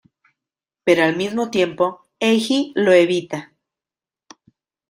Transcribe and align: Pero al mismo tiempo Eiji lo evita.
Pero 0.83 1.03
al 1.03 1.15
mismo 1.15 1.51
tiempo 1.51 2.07
Eiji 2.19 2.71
lo 2.75 2.91
evita. 2.91 3.53